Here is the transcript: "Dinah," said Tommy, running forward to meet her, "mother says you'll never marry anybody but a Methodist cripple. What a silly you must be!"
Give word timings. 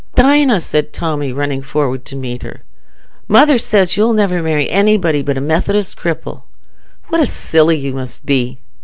"Dinah," 0.15 0.61
said 0.61 0.93
Tommy, 0.93 1.31
running 1.31 1.61
forward 1.61 2.05
to 2.05 2.15
meet 2.15 2.41
her, 2.41 2.61
"mother 3.27 3.59
says 3.59 3.95
you'll 3.95 4.13
never 4.13 4.41
marry 4.41 4.67
anybody 4.67 5.21
but 5.21 5.37
a 5.37 5.41
Methodist 5.41 5.95
cripple. 5.95 6.41
What 7.09 7.21
a 7.21 7.27
silly 7.27 7.77
you 7.77 7.93
must 7.93 8.25
be!" 8.25 8.57